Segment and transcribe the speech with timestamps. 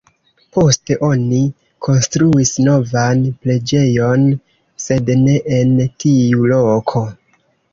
[0.55, 1.41] Poste oni
[1.87, 4.25] konstruis novan preĝejon,
[4.87, 5.77] sed ne en
[6.07, 7.05] tiu loko.